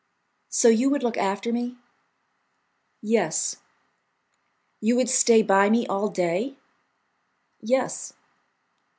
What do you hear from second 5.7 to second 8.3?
all day?" "Yes.